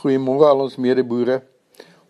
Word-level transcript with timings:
Goeiemôre 0.00 0.46
al 0.48 0.62
ons 0.64 0.78
medeboere. 0.80 1.42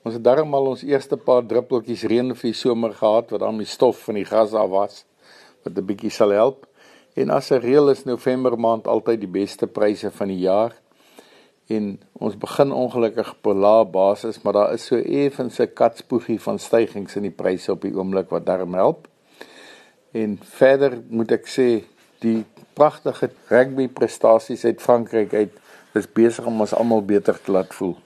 Ons 0.07 0.15
het 0.15 0.23
darm 0.23 0.53
al 0.55 0.69
ons 0.71 0.83
eerste 0.87 1.17
paar 1.19 1.41
druppeltjies 1.43 2.05
reën 2.07 2.29
vir 2.39 2.47
die 2.53 2.55
somer 2.55 2.93
gehad 2.95 3.33
wat 3.35 3.43
dan 3.43 3.57
die 3.59 3.67
stof 3.67 4.05
van 4.07 4.15
die 4.15 4.27
gras 4.29 4.53
af 4.55 4.69
was 4.71 5.01
wat 5.65 5.75
'n 5.75 5.87
bietjie 5.89 6.13
sal 6.15 6.31
help. 6.31 6.69
En 7.17 7.31
as 7.31 7.51
'n 7.51 7.59
reël 7.59 7.91
is 7.91 8.05
November 8.05 8.55
maand 8.57 8.87
altyd 8.87 9.21
die 9.21 9.35
beste 9.41 9.67
pryse 9.67 10.11
van 10.11 10.29
die 10.29 10.39
jaar. 10.39 10.73
En 11.67 12.01
ons 12.13 12.39
begin 12.39 12.73
ongelukkig 12.73 13.33
op 13.33 13.47
'n 13.47 13.59
lae 13.59 13.85
basis, 13.85 14.43
maar 14.43 14.53
daar 14.53 14.73
is 14.73 14.87
so 14.87 14.97
effens 14.97 15.59
'n 15.59 15.75
katspoegie 15.75 16.41
van 16.41 16.59
stygings 16.59 17.17
in 17.17 17.23
die 17.23 17.37
pryse 17.43 17.73
op 17.73 17.81
die 17.81 17.97
oomblik 17.97 18.31
wat 18.31 18.47
darm 18.47 18.75
help. 18.75 19.09
En 20.13 20.39
verder 20.43 21.03
moet 21.09 21.33
ek 21.33 21.47
sê 21.47 21.83
die 22.21 22.45
pragtige 22.73 23.31
rugby 23.49 23.89
prestasies 23.89 24.65
uit 24.65 24.81
Frankryk 24.81 25.35
uit 25.35 25.53
is 25.95 26.13
besig 26.13 26.47
om 26.47 26.61
ons 26.63 26.75
almal 26.77 27.03
beter 27.03 27.41
te 27.43 27.53
laat 27.53 27.75
voel. 27.75 27.97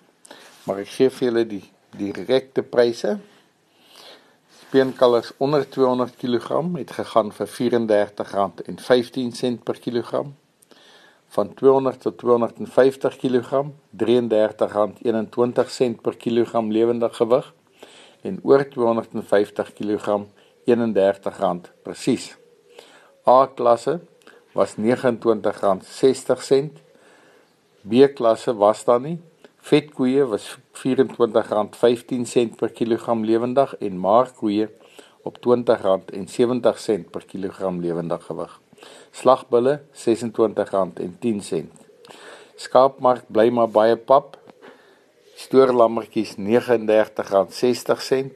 Maar 0.64 0.78
ek 0.84 0.90
gee 0.96 1.10
vir 1.12 1.26
julle 1.28 1.44
die 1.48 1.64
direkte 1.98 2.62
pryse. 2.64 3.18
Speenkalvers 4.62 5.32
onder 5.44 5.62
200 5.68 6.16
kg 6.18 6.48
het 6.78 6.90
gegaan 6.96 7.32
vir 7.36 7.46
R34.15 7.46 7.52
per 9.64 9.78
kilogram. 9.80 10.34
Van 11.34 11.54
200 11.54 12.00
tot 12.00 12.18
250 12.18 13.16
kg 13.20 13.50
R33.21 13.98 16.00
per 16.02 16.16
kilogram 16.16 16.72
lewendige 16.72 17.14
gewig 17.20 17.54
en 18.24 18.40
oor 18.42 18.68
250 18.68 19.72
kg 19.76 20.06
R31 20.64 21.60
presies. 21.84 22.36
A 23.28 23.46
klasse 23.46 24.00
was 24.54 24.74
R29.60 24.78 26.70
B-klasse 27.84 28.56
was 28.56 28.84
daar 28.88 29.00
nie. 29.00 29.18
Vetkoeie 29.64 30.24
was 30.28 30.58
R24.15 30.80 32.56
per 32.56 32.72
kilogram 32.72 33.24
lewendig 33.24 33.76
en 33.80 33.98
maarkoeie 34.00 34.68
op 35.24 35.38
R20.70 35.38 35.44
per 37.12 37.24
kilogram 37.28 37.80
lewendig 37.80 38.24
gewig. 38.28 38.60
Slagbulle 39.12 39.82
R26.10. 39.92 41.64
Skaapmark 42.56 43.24
bly 43.28 43.50
maar 43.52 43.68
baie 43.72 43.96
pap. 43.96 44.38
Stoorlammetjies 45.36 46.36
R39.60. 46.36 48.30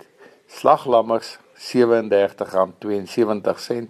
Slaglammers 0.48 1.38
R37.72. 1.72 3.88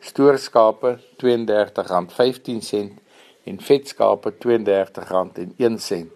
Stoorskape 0.00 0.98
R32.15 1.20 3.01
en 3.44 3.60
vetskape 3.60 4.32
R32.01. 4.32 6.06